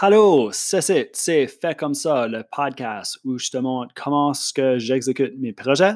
[0.00, 4.76] Allô, c'est c'est Fait comme ça, le podcast où je te montre comment ce que
[4.76, 5.94] j'exécute mes projets.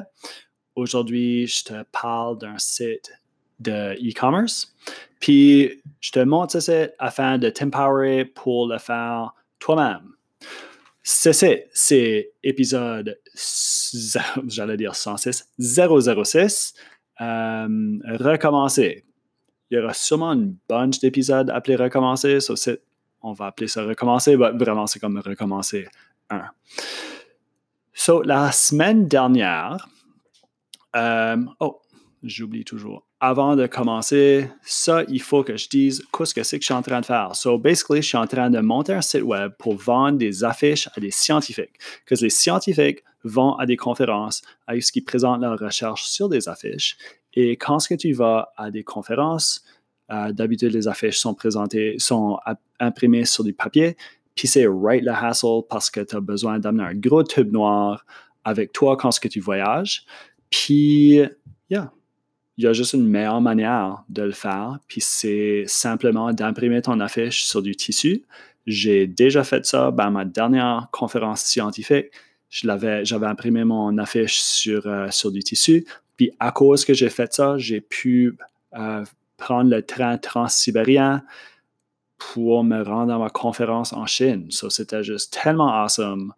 [0.73, 3.11] Aujourd'hui, je te parle d'un site
[3.59, 4.73] de e-commerce.
[5.19, 10.13] Puis, je te montre ce site afin de t'empowerer pour le faire toi-même.
[11.03, 13.19] C'est c'est épisode,
[14.47, 16.73] j'allais dire 106, 006,
[17.19, 17.67] euh,
[18.17, 19.03] recommencer.
[19.69, 22.81] Il y aura sûrement une bunch d'épisodes appelés recommencer sur site
[23.21, 24.35] on va appeler ça recommencer.
[24.35, 25.87] vraiment, c'est comme recommencer
[26.29, 26.45] un.
[27.93, 29.89] So, la semaine dernière,
[30.95, 31.81] euh, oh,
[32.23, 33.05] j'oublie toujours.
[33.19, 36.73] Avant de commencer, ça, il faut que je dise qu'est-ce que c'est que je suis
[36.73, 37.35] en train de faire.
[37.35, 40.87] So, basically, je suis en train de monter un site web pour vendre des affiches
[40.95, 41.77] à des scientifiques.
[42.05, 46.47] Que les scientifiques vont à des conférences avec ce qui présentent leurs recherches sur des
[46.47, 46.97] affiches.
[47.33, 49.63] Et quand ce que tu vas à des conférences,
[50.11, 52.37] euh, d'habitude, les affiches sont présentées, sont
[52.79, 53.95] imprimées sur du papier.
[54.35, 58.05] Puis c'est right le hassle parce que tu as besoin d'amener un gros tube noir
[58.43, 60.05] avec toi quand ce que tu voyages.
[60.49, 61.21] Puis,
[61.69, 61.91] yeah,
[62.57, 64.79] il y a juste une meilleure manière de le faire.
[64.87, 68.23] Puis c'est simplement d'imprimer ton affiche sur du tissu.
[68.65, 72.07] J'ai déjà fait ça à ma dernière conférence scientifique.
[72.49, 75.85] j'avais imprimé mon affiche sur, euh, sur du tissu.
[76.17, 78.37] Puis à cause que j'ai fait ça, j'ai pu
[78.77, 79.05] euh,
[79.39, 81.23] prendre le train transsibérien
[82.19, 84.51] pour me rendre à ma conférence en Chine.
[84.51, 86.33] So, c'était juste tellement awesome.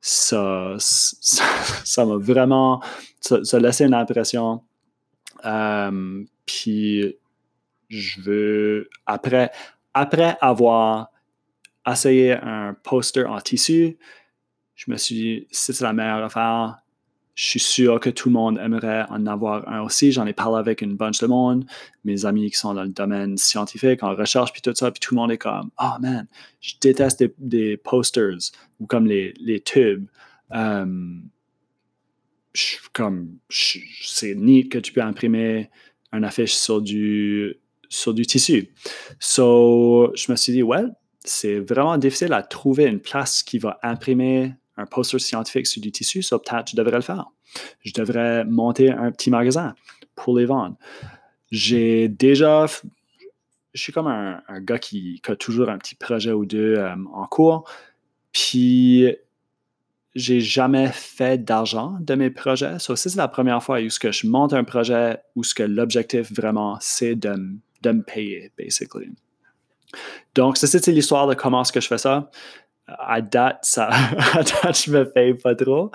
[0.00, 2.82] Ça, ça, m'a vraiment,
[3.20, 4.62] ça, laissé une impression.
[5.44, 7.14] Euh, puis,
[7.88, 9.52] je veux, après,
[9.94, 11.08] après avoir
[11.86, 13.98] essayé un poster en tissu,
[14.74, 16.81] je me suis dit, c'est la meilleure affaire
[17.34, 20.12] je suis sûr que tout le monde aimerait en avoir un aussi.
[20.12, 21.64] J'en ai parlé avec une bunch de monde,
[22.04, 25.14] mes amis qui sont dans le domaine scientifique, en recherche, puis tout ça, puis tout
[25.14, 26.26] le monde est comme Oh man,
[26.60, 30.06] je déteste des, posters ou comme les, tubes.
[30.54, 30.84] Euh,
[32.92, 35.70] comme c'est neat que tu peux imprimer
[36.12, 37.56] une affiche sur du,
[37.88, 38.68] sur du tissu.
[39.18, 40.84] So, je me suis dit, ouais,
[41.24, 45.92] c'est vraiment difficile à trouver une place qui va imprimer un poster scientifique sur du
[45.92, 47.26] tissu, ça peut-être je devrais le faire.
[47.80, 49.74] Je devrais monter un petit magasin
[50.14, 50.76] pour les vendre.
[51.50, 52.66] J'ai déjà,
[53.74, 57.26] je suis comme un, gars qui, a toujours un petit projet ou deux euh, en
[57.26, 57.68] cours,
[58.32, 59.14] puis
[60.14, 62.78] j'ai jamais fait d'argent de mes projets.
[62.78, 66.78] So, c'est la première fois où je monte un projet où ce que l'objectif vraiment
[66.80, 67.34] c'est de,
[67.82, 69.10] de me payer, basically.
[70.34, 72.30] Donc, c'est l'histoire de comment est-ce que je fais ça
[72.86, 73.88] à date, ça,
[74.34, 75.90] à date, je me paye pas trop.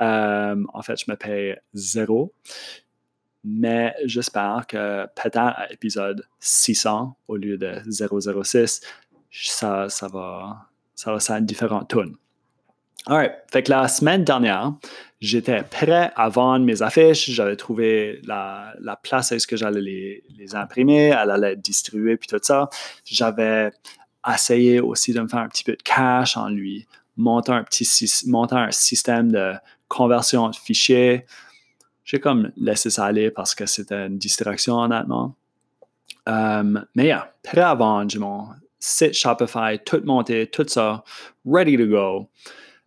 [0.00, 2.32] Euh, en fait, je me paye zéro.
[3.44, 8.80] Mais j'espère que peut-être à épisode 600 au lieu de 006,
[9.30, 12.16] ça, ça va, ça va être différent tune.
[13.06, 13.32] Alright.
[13.50, 14.74] Fait que la semaine dernière,
[15.20, 17.30] j'étais prêt à vendre mes affiches.
[17.30, 22.28] J'avais trouvé la, la place où j'allais les, les, imprimer, elle allait être distribuée, puis
[22.28, 22.68] tout ça.
[23.04, 23.70] J'avais
[24.26, 26.86] essayer aussi de me faire un petit peu de cash en lui
[27.16, 27.88] montant un petit
[28.26, 29.54] montant un système de
[29.88, 31.26] conversion de fichiers.
[32.04, 35.34] J'ai comme laissé ça aller parce que c'était une distraction honnêtement.
[36.26, 37.76] Um, mais yeah, prêt à
[38.08, 41.02] j'ai mon site Shopify, tout monté, tout ça,
[41.44, 42.28] ready to go.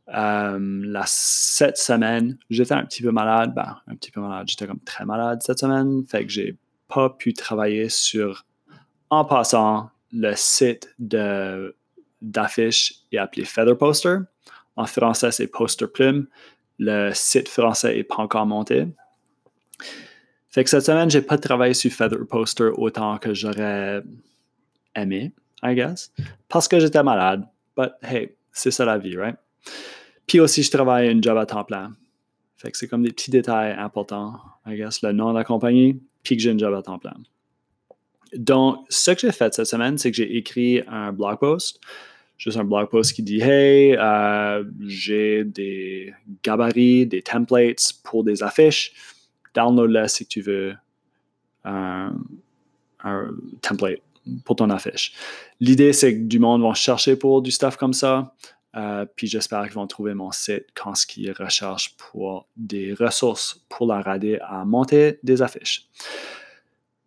[0.07, 4.67] Um, la, cette semaine, j'étais un petit peu malade, ben, un petit peu malade, j'étais
[4.67, 8.45] comme très malade cette semaine, fait que j'ai pas pu travailler sur,
[9.09, 10.93] en passant, le site
[12.21, 14.17] d'affiches est appelé Feather Poster.
[14.75, 16.27] En français, c'est Poster Plume.
[16.79, 18.87] Le site français n'est pas encore monté.
[20.49, 24.03] Fait que cette semaine, j'ai pas travaillé sur Feather Poster autant que j'aurais
[24.95, 25.33] aimé,
[25.63, 26.11] I guess,
[26.49, 27.47] parce que j'étais malade.
[27.77, 29.37] But hey, c'est ça la vie, right?
[30.27, 31.93] Puis aussi, je travaille une job à temps plein.
[32.57, 36.01] Fait que c'est comme des petits détails importants, I guess, le nom de la compagnie,
[36.23, 37.15] puis que j'ai une job à temps plein.
[38.35, 41.79] Donc, ce que j'ai fait cette semaine, c'est que j'ai écrit un blog post.
[42.37, 46.13] Juste un blog post qui dit Hey, euh, j'ai des
[46.43, 48.93] gabarits, des templates pour des affiches.
[49.53, 50.73] Download-le si tu veux
[51.65, 52.13] un,
[53.61, 54.01] template
[54.45, 55.13] pour ton affiche.
[55.59, 58.33] L'idée, c'est que du monde va chercher pour du stuff comme ça.
[58.75, 63.65] Euh, puis j'espère qu'ils vont trouver mon site quand ce qu'ils recherchent pour des ressources
[63.67, 65.89] pour leur aider à monter des affiches.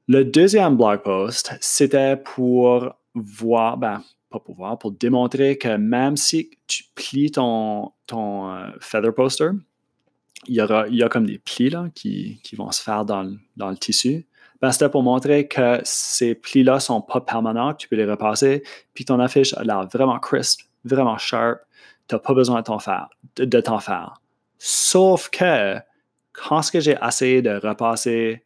[0.07, 6.19] Le deuxième blog post, c'était pour voir, ben, pas pour voir, pour démontrer que même
[6.19, 9.51] si tu plies ton, euh, feather poster,
[10.47, 13.23] il y, aura, a comme des plis là, qui, vont se faire dans,
[13.57, 14.27] le tissu.
[14.61, 18.63] Ben, c'était pour montrer que ces plis-là sont pas permanents, tu peux les repasser,
[18.93, 21.61] puis ton affiche a l'air vraiment crisp, vraiment sharp,
[22.09, 23.79] tu n'as pas besoin de t'en faire, de, t'en.
[24.59, 25.79] Sauf que
[26.35, 28.44] quand que j'ai essayé de repasser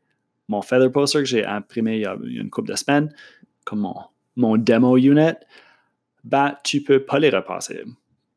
[0.49, 3.15] mon feather poster que j'ai imprimé il y a une couple de semaines,
[3.65, 3.95] comme mon,
[4.37, 5.37] mon demo unit,
[6.25, 7.85] ben, tu peux pas les repasser.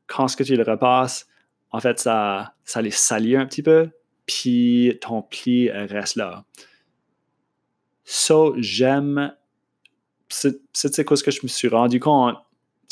[0.08, 1.28] Quand ce que tu les repasses,
[1.72, 3.90] en fait, ça, ça les salit un petit peu,
[4.26, 6.46] puis ton pli reste là.
[8.04, 9.34] So, j'aime.
[10.30, 12.38] C'est quoi ce que je me suis rendu compte,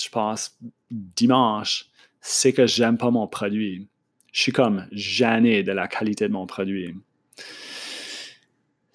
[0.01, 0.57] je pense,
[0.91, 1.85] dimanche,
[2.21, 3.87] c'est que j'aime pas mon produit.
[4.31, 6.95] Je suis comme gêné de la qualité de mon produit.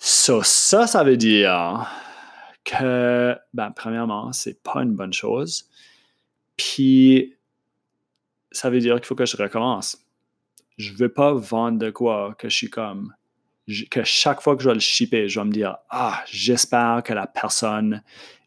[0.06, 1.90] So, ça, ça veut dire
[2.62, 5.70] que, ben, premièrement, c'est pas une bonne chose.
[6.58, 7.38] Puis,
[8.52, 9.96] ça veut dire qu'il faut que je recommence.
[10.76, 13.14] Je veux pas vendre de quoi que je suis comme,
[13.90, 17.14] que chaque fois que je vais le shipper, je vais me dire, ah, j'espère que
[17.14, 18.02] la personne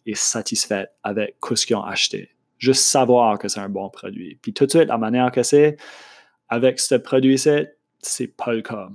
[0.05, 2.29] est satisfaite avec ce qu'ils ont acheté.
[2.59, 4.37] Juste savoir que c'est un bon produit.
[4.43, 5.77] Puis tout de suite, la manière que c'est,
[6.49, 7.65] avec ce produit-ci,
[7.99, 8.89] c'est pas le cas.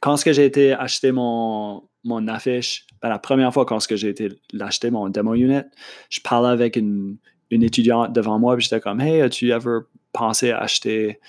[0.00, 4.90] Quand j'ai été acheter mon, mon affiche, ben, la première fois quand j'ai été l'acheter,
[4.90, 5.62] mon demo unit,
[6.10, 7.16] je parlais avec une,
[7.50, 9.80] une étudiante devant moi, puis j'étais comme, hey, as-tu ever
[10.12, 11.20] pensé à acheter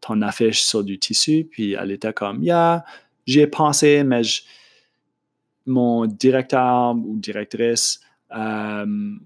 [0.00, 1.48] ton affiche sur du tissu?
[1.50, 2.84] Puis elle était comme, yeah,
[3.26, 4.22] j'y ai pensé, mais
[5.66, 8.00] mon directeur ou directrice
[8.36, 9.16] euh,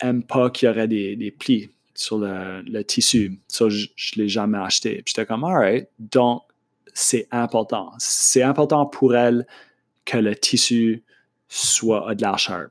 [0.00, 3.38] aime pas qu'il y aurait des, des plis sur le, le tissu.
[3.48, 3.86] Ça, je
[4.16, 5.02] ne l'ai jamais acheté.
[5.02, 6.42] Puis j'étais comme, alright, donc
[6.92, 7.92] c'est important.
[7.98, 9.46] C'est important pour elle
[10.04, 11.02] que le tissu
[11.48, 12.70] soit de l'air sharp.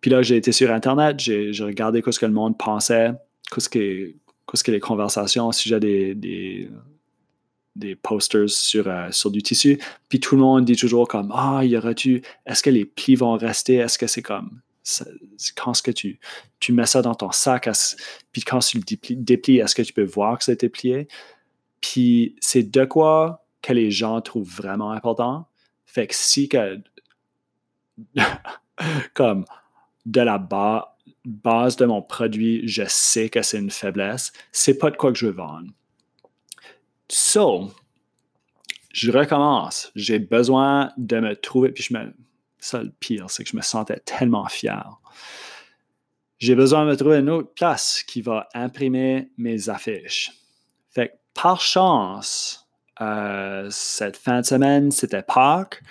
[0.00, 3.12] Puis là, j'ai été sur Internet, j'ai regardé ce que le monde pensait,
[3.56, 4.12] ce que,
[4.46, 6.14] que les conversations au sujet des,
[7.74, 9.80] des, posters sur, euh, sur du tissu.
[10.08, 13.36] Puis tout le monde dit toujours comme Ah, y aura-tu, est-ce que les plis vont
[13.36, 13.76] rester?
[13.76, 14.60] Est-ce que c'est comme
[15.56, 16.18] quand ce que tu,
[16.60, 17.68] tu mets ça dans ton sac,
[18.32, 21.08] puis quand tu le déplies, est-ce que tu peux voir que été plié?
[21.80, 25.48] Puis c'est de quoi que les gens trouvent vraiment important.
[25.86, 26.80] Fait que si que
[29.14, 29.46] comme
[30.04, 30.38] de la
[31.24, 35.18] base de mon produit, je sais que c'est une faiblesse, c'est pas de quoi que
[35.18, 35.70] je veux vendre.
[37.08, 37.72] So,
[38.92, 39.90] je recommence.
[39.94, 42.12] J'ai besoin de me trouver, puis je me,
[42.58, 45.00] ça, le pire, c'est que je me sentais tellement fier.
[46.38, 50.32] J'ai besoin de me trouver une autre place qui va imprimer mes affiches.
[50.90, 52.63] Fait que par chance,
[53.00, 55.82] euh, cette fin de semaine, c'était Pâques.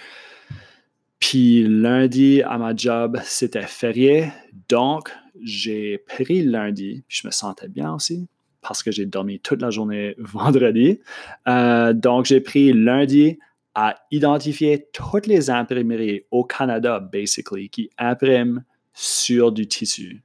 [1.20, 4.32] Puis lundi, à ma job, c'était férié.
[4.70, 5.12] Donc,
[5.42, 8.28] j'ai pris lundi, puis je me sentais bien aussi
[8.62, 11.00] parce que j'ai dormi toute la journée vendredi.
[11.48, 13.40] Euh, donc, j'ai pris lundi
[13.76, 18.64] à identifier toutes les imprimeries au Canada, basically, qui impriment
[18.94, 20.24] sur du tissu.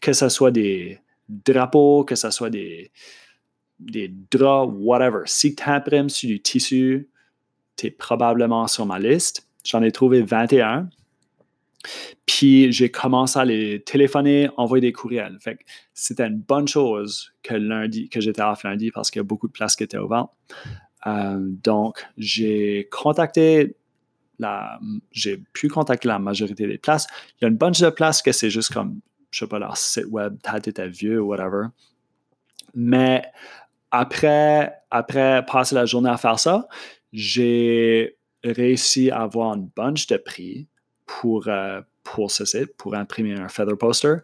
[0.00, 0.98] Que ce soit des
[1.28, 2.90] drapeaux, que ce soit des,
[3.90, 5.22] des draps, whatever.
[5.26, 7.08] Si tu imprimes sur du tissu,
[7.76, 9.48] tu es probablement sur ma liste.
[9.64, 10.88] J'en ai trouvé 21.
[12.26, 15.38] Puis j'ai commencé à les téléphoner, envoyer des courriels.
[15.40, 15.58] Fait
[15.94, 19.48] c'était une bonne chose que lundi, que j'étais off lundi parce qu'il y a beaucoup
[19.48, 20.30] de places qui étaient ouvertes.
[21.06, 23.76] Euh, donc, j'ai contacté
[24.38, 24.78] la,
[25.10, 27.06] j'ai pu contacter la majorité des places.
[27.40, 29.00] Il y a une bunch de places que c'est juste comme,
[29.30, 31.66] je sais pas, leur site web, peut-être était vieux ou whatever.
[32.74, 33.24] Mais
[33.92, 36.66] après, après passer la journée à faire ça,
[37.12, 40.66] j'ai réussi à avoir une bunch de prix
[41.06, 42.32] pour, euh, pour
[42.76, 44.16] pour imprimer un feather poster.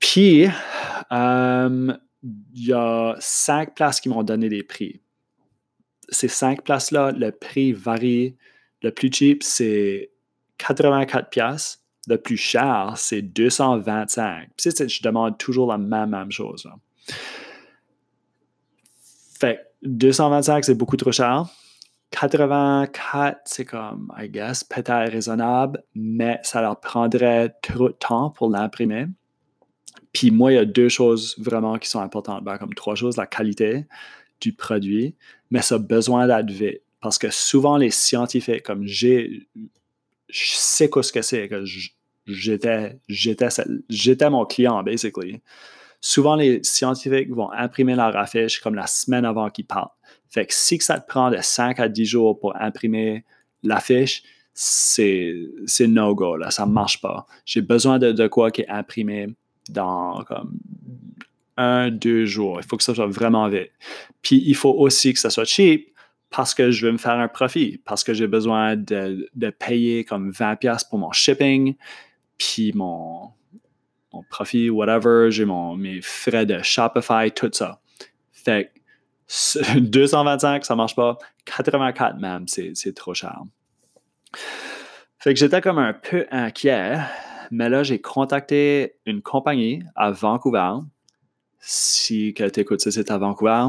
[0.00, 0.46] Puis,
[1.12, 1.92] euh,
[2.54, 5.02] il y a cinq places qui m'ont donné des prix
[6.12, 8.36] ces cinq places-là, le prix varie.
[8.82, 10.10] Le plus cheap, c'est
[10.58, 11.82] 84 pièces.
[12.08, 14.48] Le plus cher, c'est 225.
[14.56, 16.68] Puis, je demande toujours la même, même chose.
[19.42, 21.46] Fait 225, c'est beaucoup trop cher.
[22.12, 28.50] 84, c'est comme, I guess, peut-être raisonnable, mais ça leur prendrait trop de temps pour
[28.50, 29.06] l'imprimer.
[30.12, 32.44] Puis moi, il y a deux choses vraiment qui sont importantes.
[32.44, 33.86] Ben, comme trois choses, la qualité,
[34.40, 35.16] du produit,
[35.50, 36.82] mais ça a besoin d'être vite.
[37.00, 39.48] Parce que souvent, les scientifiques, comme j'ai,
[40.28, 41.64] je sais quoi ce que c'est, que
[42.28, 43.00] j'étais,
[44.30, 45.40] mon client, basically.
[46.04, 49.94] Souvent, les scientifiques vont imprimer leur affiche comme la semaine avant qu'ils partent.
[50.28, 53.24] Fait que si ça te prend de 5 à 10 jours pour imprimer
[53.62, 55.48] l'affiche, c'est,
[55.80, 57.26] no-go, ça ne marche pas.
[57.46, 59.28] J'ai besoin de, de quoi qui est imprimé
[59.70, 60.58] dans comme
[61.56, 62.58] un, deux jours.
[62.60, 63.70] Il faut que ça soit vraiment vite.
[64.22, 65.88] Puis il faut aussi que ça soit cheap
[66.30, 69.28] parce que je veux me faire un profit, parce que j'ai besoin de,
[69.58, 71.76] payer comme 20$ pour mon shipping,
[72.38, 73.30] puis mon,
[74.12, 77.80] mon profit, whatever, j'ai mes frais de Shopify, tout ça.
[78.32, 78.70] Fait
[79.28, 81.18] que 225, ça marche pas.
[81.44, 83.42] 84 même, c'est trop cher.
[85.18, 86.98] Fait que j'étais comme un peu inquiet,
[87.50, 90.80] mais là, j'ai contacté une compagnie à Vancouver.
[91.60, 93.68] Si tu écoutes ça, c'est à Vancouver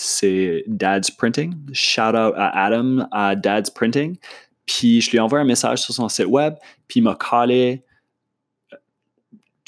[0.00, 1.56] c'est Dad's Printing.
[1.72, 4.16] Shout out à Adam à Dad's Printing.
[4.64, 6.54] Puis je lui envoie un message sur son site web,
[6.86, 7.82] puis il m'a collé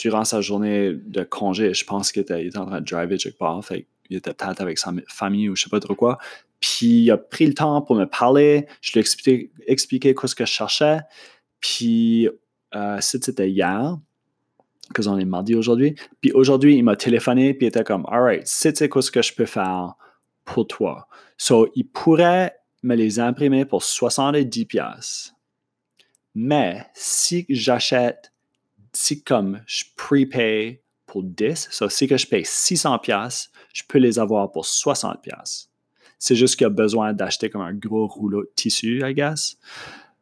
[0.00, 1.75] durant sa journée de congé.
[1.75, 3.62] Je pense qu'il était, en train de driver quelque part.
[3.64, 6.19] Fait il était peut-être avec sa famille ou je sais pas trop quoi.
[6.59, 8.66] Puis il a pris le temps pour me parler.
[8.80, 11.00] Je lui ai expliqué, expliqué ce que je cherchais.
[11.61, 12.28] Puis
[12.75, 13.99] euh, c'était hier,
[14.95, 15.95] que j'en ai mardi aujourd'hui.
[16.21, 19.35] Puis aujourd'hui, il m'a téléphoné, puis il était comme, Alright, c'est quoi ce que je
[19.35, 19.95] peux faire
[20.45, 21.09] pour toi.
[21.37, 25.35] So, il pourrait me les imprimer pour 70 pièces.
[26.35, 28.33] Mais si j'achète,
[28.92, 33.99] si comme je prepay pour 10, so si que je paye 600 pièces, je peux
[33.99, 35.68] les avoir pour 60 pièces.
[36.18, 39.56] C'est juste qu'il y a besoin d'acheter comme un gros rouleau de tissu, I guess.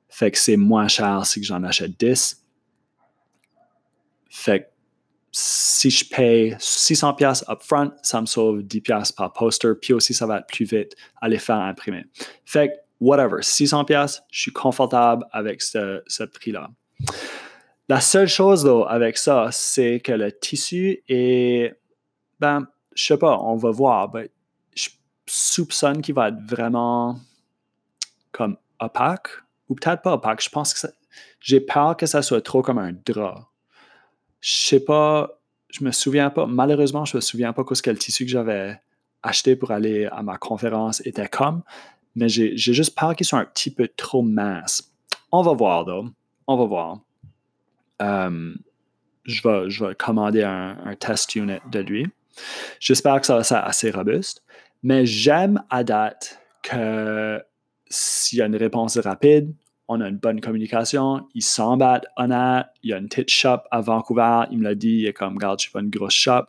[0.09, 2.43] Fait que c'est moins cher si j'en achète 10.
[4.31, 4.67] Fait que
[5.33, 10.15] si je paye 600 pièces upfront, ça me sauve 10 pièces par poster, puis aussi
[10.15, 12.05] ça va être plus vite à les faire imprimer.
[12.45, 16.71] Fait que, whatever, 600 pièces, je suis confortable avec ce, prix-là.
[17.89, 21.75] La seule chose, là, avec ça, c'est que le tissu est,
[22.39, 24.29] ben, je sais pas, on va voir, ben,
[24.75, 24.91] je
[25.27, 27.19] soupçonne qu'il va être vraiment
[28.33, 29.29] comme opaque,
[29.69, 30.87] ou peut-être pas opaque, je pense que
[31.41, 33.49] j'ai peur que ça soit trop comme un drap
[34.41, 35.41] je sais pas,
[35.71, 38.81] je me souviens pas, malheureusement, je me souviens pas ce que le tissu que j'avais
[39.23, 41.63] acheté pour aller à ma conférence était comme,
[42.15, 44.93] mais j'ai juste peur qu'ils soient un petit peu trop minces.
[45.33, 46.13] On va voir, donc.
[46.47, 47.01] On va voir.
[48.03, 48.55] Euh,
[49.25, 49.43] je,
[49.85, 52.07] vais, commander un, test unit de lui.
[52.81, 54.43] J'espère que ça va être assez robuste.
[54.83, 57.43] Mais j'aime à date que
[57.91, 59.55] s'il y a une réponse rapide,
[59.89, 63.81] on a une bonne communication, il s'embatte honnête, il y a une petite shop à
[63.81, 66.45] Vancouver, il me l'a dit, il est comme, regarde, je suis pas une grosse shop.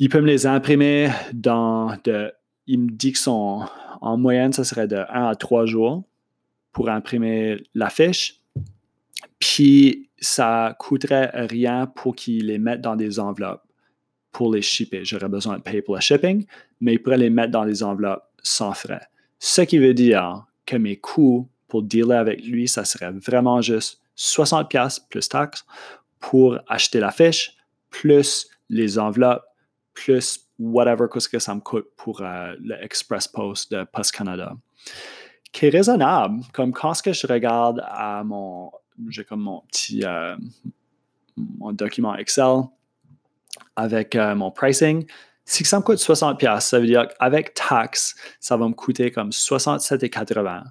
[0.00, 2.32] Il peut me les imprimer dans de,
[2.66, 3.64] il me dit que son,
[4.00, 6.02] en moyenne, ça serait de 1 à 3 jours
[6.72, 8.40] pour imprimer la fiche.
[9.38, 13.62] Puis, ça coûterait rien pour qu'il les mette dans des enveloppes
[14.32, 15.04] pour les shipper.
[15.04, 16.46] J'aurais besoin de payer pour le shipping,
[16.80, 19.06] mais il pourrait les mettre dans les enveloppes sans frais.
[19.38, 24.00] Ce qui veut dire que mes coûts pour dealer avec lui, ça serait vraiment juste
[24.16, 25.64] 60$ plus taxes
[26.20, 27.56] pour acheter la fiche,
[27.90, 29.44] plus les enveloppes,
[29.92, 34.54] plus whatever que ça me coûte pour euh, le Express Post de Post Canada.
[35.52, 38.70] Qui est raisonnable, comme quand je regarde à mon,
[39.08, 40.36] j'ai comme mon petit euh,
[41.36, 42.62] mon document Excel
[43.76, 45.06] avec euh, mon pricing,
[45.44, 49.30] si ça me coûte 60$, ça veut dire qu'avec taxes, ça va me coûter comme
[49.30, 50.62] 67,80$.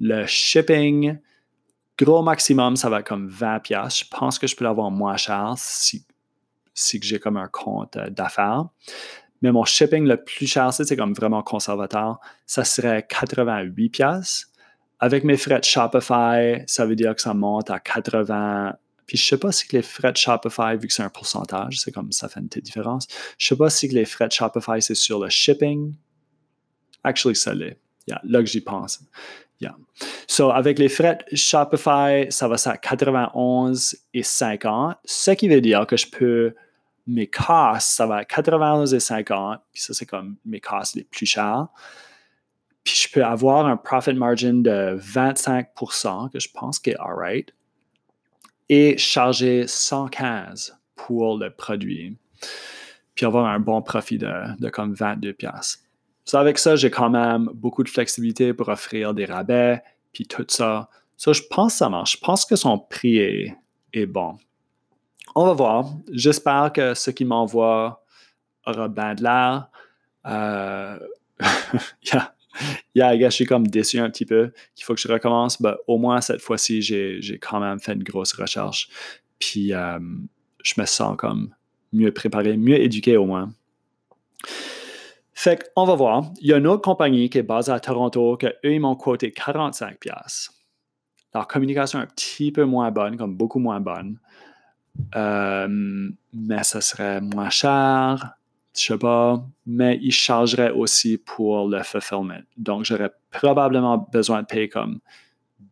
[0.00, 1.18] Le shipping,
[1.98, 5.54] gros maximum, ça va être comme 20 Je pense que je peux l'avoir moins cher
[5.56, 6.04] si,
[6.74, 8.66] si j'ai comme un compte euh, d'affaires.
[9.40, 14.02] Mais mon shipping le plus cher, c'est comme vraiment conservateur, ça serait 88
[15.00, 18.74] Avec mes frais de Shopify, ça veut dire que ça monte à 80.
[19.06, 21.92] Puis je sais pas si les frais de Shopify, vu que c'est un pourcentage, c'est
[21.92, 23.06] comme ça fait une petite différence.
[23.38, 25.94] Je sais pas si les frais de Shopify, c'est sur le shipping.
[27.04, 27.78] Actually, ça l'est.
[28.06, 29.00] Yeah, là que j'y pense.
[29.60, 29.76] Yeah.
[30.26, 35.86] So, avec les frais Shopify, ça va à 91 et 50, ce qui veut dire
[35.86, 36.54] que je peux,
[37.06, 41.04] mes costs, ça va à 91 et 50, puis ça, c'est comme mes costs les
[41.04, 41.66] plus chers.
[42.88, 47.52] Puis je peux avoir un profit margin de 25% que je pense qui est alright,
[48.70, 52.16] et charger 115 pour le produit,
[53.14, 55.82] puis avoir un bon profit de, de comme 22 pièces
[56.36, 60.90] avec ça, j'ai quand même beaucoup de flexibilité pour offrir des rabais, puis tout ça.
[61.16, 62.16] Ça, je pense que ça marche.
[62.16, 63.18] Je pense que son prix
[63.92, 64.36] est, bon.
[65.34, 65.86] On va voir.
[66.12, 68.04] J'espère que ce qu'il m'envoie
[68.66, 69.68] aura bien de l'air.
[70.26, 70.98] Euh,
[72.94, 75.60] je suis comme déçu un petit peu qu'il faut que je recommence.
[75.60, 78.88] mais au moins, cette fois-ci, j'ai quand même fait une grosse recherche.
[79.38, 79.98] Puis, euh,
[80.64, 81.54] je me sens comme
[81.92, 83.50] mieux préparé, mieux éduqué au moins.
[85.32, 86.32] Fait qu'on va voir.
[86.40, 88.96] Il y a une autre compagnie qui est basée à Toronto que eux, ils m'ont
[88.96, 90.50] quoté 45$.
[91.34, 94.18] Leur communication est un petit peu moins bonne, comme beaucoup moins bonne.
[95.14, 95.68] Euh,
[96.32, 98.37] mais ça serait moins cher.
[98.80, 102.42] Je sais pas, mais il chargerait aussi pour le fulfillment.
[102.56, 105.00] Donc, j'aurais probablement besoin de payer comme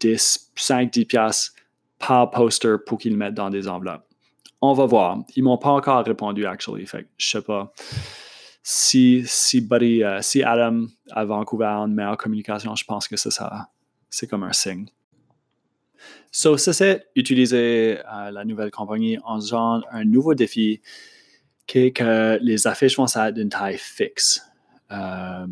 [0.00, 1.52] 10, 5, 10 piastres
[1.98, 4.06] par poster pour qu'ils le mettent dans des enveloppes.
[4.60, 5.18] On va voir.
[5.34, 6.86] Ils m'ont pas encore répondu, actually.
[6.86, 7.72] Fait que je sais pas.
[8.62, 13.16] Si, si, Buddy, euh, si Adam à Vancouver a une meilleure communication, je pense que
[13.16, 13.68] c'est ça.
[14.10, 14.86] C'est comme un signe.
[16.32, 20.80] So, ça, c'est utiliser euh, la nouvelle compagnie en faisant un nouveau défi
[21.66, 24.42] que les affiches vont être d'une taille fixe.
[24.92, 25.46] Euh,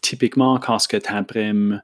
[0.00, 1.82] typiquement, quand tu imprimes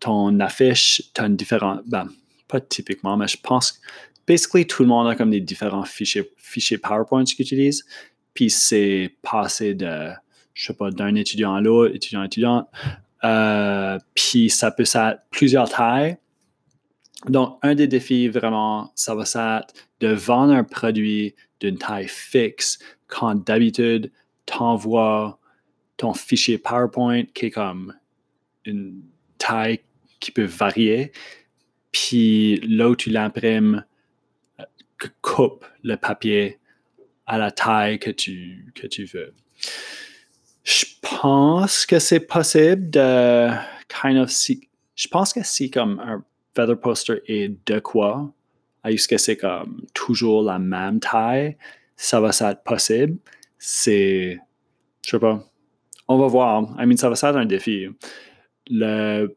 [0.00, 1.82] ton affiche, tu as une différente.
[1.86, 2.08] Ben,
[2.48, 3.78] pas typiquement, mais je pense que
[4.26, 7.84] basically tout le monde a comme des différents fichiers, fichiers PowerPoint qu'ils utilisent.
[8.34, 10.10] Puis c'est passé de,
[10.54, 12.68] je sais pas, d'un étudiant à l'autre, étudiant à étudiant.
[13.24, 16.16] Euh, puis ça peut être plusieurs tailles.
[17.26, 22.78] Donc, un des défis vraiment, ça va être de vendre un produit d'une taille fixe
[23.08, 24.12] quand d'habitude,
[24.46, 25.38] tu envoies
[25.96, 27.94] ton fichier PowerPoint qui est comme
[28.64, 29.02] une
[29.38, 29.80] taille
[30.20, 31.12] qui peut varier.
[31.90, 33.84] Puis là où tu l'imprimes,
[34.60, 34.64] euh,
[35.22, 36.58] coupe le papier
[37.26, 39.34] à la taille que tu, que tu veux.
[40.64, 43.50] Je pense que c'est possible de
[43.88, 46.24] kind of si, je pense que si comme un
[46.58, 48.32] feather poster est de quoi,
[48.84, 51.56] est-ce que c'est comme toujours la même taille,
[51.96, 53.18] ça va être possible.
[53.58, 54.38] C'est,
[55.04, 55.44] je sais pas,
[56.08, 56.62] on va voir.
[56.78, 57.86] I mean, ça va être un défi.
[58.70, 59.36] Le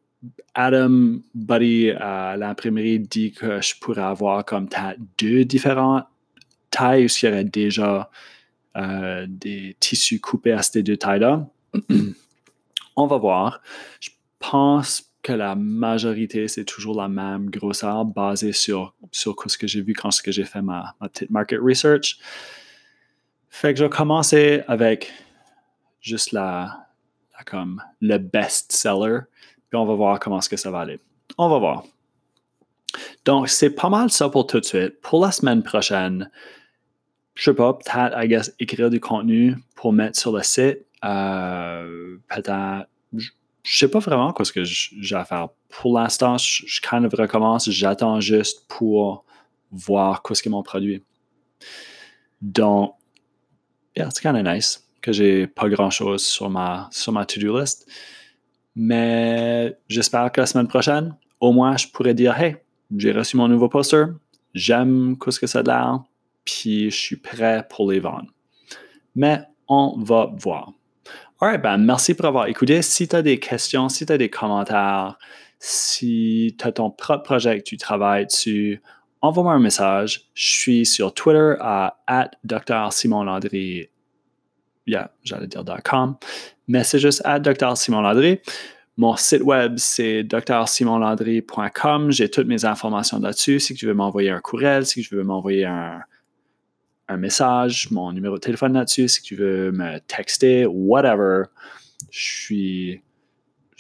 [0.54, 4.68] Adam Buddy à l'imprimerie dit que je pourrais avoir comme
[5.18, 6.06] deux différentes
[6.70, 8.10] tailles où il y aurait déjà
[8.78, 11.48] euh, des tissus coupés à ces deux tailles-là?
[12.96, 13.62] On va voir.
[14.00, 14.10] Je
[14.40, 19.82] pense que la majorité, c'est toujours la même grosseur basée sur, sur ce que j'ai
[19.82, 22.18] vu quand j'ai fait ma, petite market research.
[23.50, 25.12] Fait que je vais commencer avec
[26.02, 26.88] juste la,
[27.46, 29.22] comme le best seller,
[29.70, 31.00] puis on va voir comment que ça va aller.
[31.38, 31.84] On va voir.
[33.26, 35.00] Donc, c'est pas mal ça pour tout de suite.
[35.02, 36.30] Pour la semaine prochaine,
[37.36, 40.80] je sais pas, peut-être, I guess, écrire du contenu pour mettre sur le site.
[41.06, 42.88] Euh, peut-être,
[43.64, 45.50] je sais pas vraiment quoi ce que j'ai à faire.
[45.70, 49.26] Pour l'instant, je, je kind recommence, j'attends juste pour
[49.72, 51.04] voir quoi ce qu'ils m'ont produit.
[52.42, 52.96] Donc,
[53.96, 57.88] it's kind of nice que j'ai pas grand chose sur ma, sur ma to-do list.
[58.76, 62.56] Mais j'espère que la semaine prochaine, au moins, je pourrais dire Hey,
[62.96, 64.06] j'ai reçu mon nouveau poster,
[64.54, 66.00] j'aime ce que ça a l'air,
[66.46, 68.28] puis je suis prêt pour les vendre.
[69.16, 70.74] Mais on va voir.
[71.44, 72.84] Alright, ben merci pour avoir écouté.
[72.84, 75.18] Si tu as des questions, si tu as des commentaires,
[75.58, 78.80] si tu as ton propre projet que tu travailles dessus,
[79.22, 80.30] envoie-moi un message.
[80.36, 81.96] Je suis sur Twitter à
[82.44, 82.94] Dr.
[82.94, 83.90] Simon Landry.
[84.86, 86.16] Yeah, j'allais dire .com.
[86.68, 87.76] Mais c'est juste à Dr.
[87.76, 88.40] Simon Landry.
[88.98, 92.12] Mon site web, c'est drsimonlandry.com.
[92.12, 93.60] J'ai toutes mes informations là-dessus.
[93.60, 96.02] Si tu veux m'envoyer un courriel, si tu veux m'envoyer un,
[97.12, 101.44] un message, mon numéro de téléphone là-dessus, si tu veux me texter, whatever.
[102.10, 103.02] Je suis.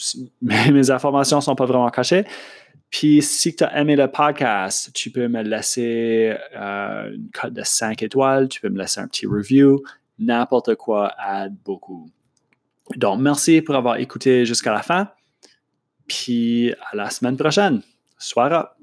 [0.41, 2.26] Mes, informations ne sont pas vraiment cachées.
[2.89, 7.63] Puis si tu as aimé le podcast, tu peux me laisser euh, une cote de
[7.63, 9.82] 5 étoiles, tu peux me laisser un petit review,
[10.20, 12.10] n'importe quoi aide beaucoup.
[12.98, 15.10] Donc, merci pour avoir écouté jusqu'à la fin.
[16.08, 17.82] Puis à la semaine prochaine.
[18.17, 18.81] Soir up!